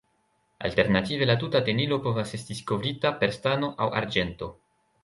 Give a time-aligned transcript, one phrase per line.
[0.69, 4.53] Alternative la tuta tenilo povas estis kovrita per stano aŭ arĝento.